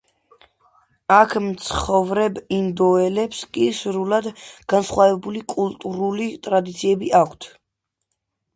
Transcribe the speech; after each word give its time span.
აქ 1.15 1.35
მცხოვრებ 1.47 2.39
ინდიელებს 2.57 3.43
კი 3.59 3.67
სრულიად 3.81 4.31
განსხვავებული 4.75 5.45
კულტურული 5.55 6.31
ტრადიციები 6.49 7.13
აქვთ. 7.23 7.51